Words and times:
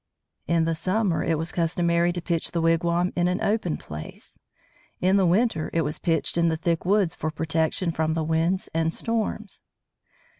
In 0.47 0.65
the 0.65 0.73
summer 0.73 1.23
it 1.23 1.37
was 1.37 1.51
customary 1.51 2.11
to 2.11 2.23
pitch 2.23 2.53
the 2.53 2.59
wigwam 2.59 3.13
in 3.15 3.27
an 3.27 3.39
open 3.39 3.77
place. 3.77 4.39
In 4.99 5.15
the 5.17 5.27
winter 5.27 5.69
it 5.73 5.81
was 5.81 5.99
pitched 5.99 6.39
in 6.39 6.49
the 6.49 6.57
thick 6.57 6.85
woods 6.85 7.13
for 7.13 7.29
protection 7.29 7.91
from 7.91 8.15
the 8.15 8.23
winds 8.23 8.67
and 8.73 8.91
storms. 8.91 9.61